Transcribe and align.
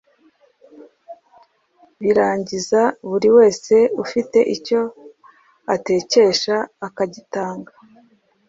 barangiza 2.03 2.81
buri 3.09 3.29
wese 3.37 3.75
ufite 4.03 4.39
icyo 4.55 4.81
atekesha 5.75 6.55
akagitanga 6.87 7.71